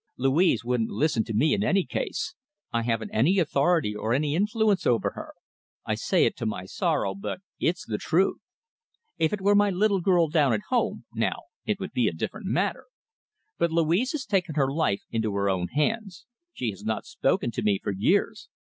[0.17, 2.33] Louise wouldn't listen to me in any case.
[2.73, 5.35] I haven't any authority or any influence over her.
[5.85, 8.39] I say it to my sorrow, but it's the truth.
[9.19, 12.47] If it were my little girl down at home, now, it would be a different
[12.47, 12.87] matter.
[13.59, 16.25] But Louise has taken her life into her own hands.
[16.51, 18.49] She has not spoken to me for years.